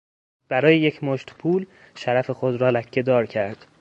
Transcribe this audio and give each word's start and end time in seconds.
برای 0.49 0.79
یک 0.79 1.03
مشت 1.03 1.33
پول 1.33 1.65
شرف 1.95 2.29
خود 2.31 2.61
را 2.61 2.69
لکهدار 2.69 3.25
کرد. 3.25 3.65